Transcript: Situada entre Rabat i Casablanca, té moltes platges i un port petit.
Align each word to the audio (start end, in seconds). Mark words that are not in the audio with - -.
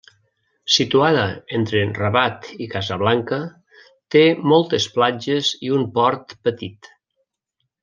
Situada 0.75 1.25
entre 1.57 1.81
Rabat 1.97 2.47
i 2.67 2.69
Casablanca, 2.71 3.39
té 4.17 4.25
moltes 4.55 4.89
platges 4.97 5.53
i 5.69 5.73
un 5.79 5.87
port 6.01 6.37
petit. 6.49 6.91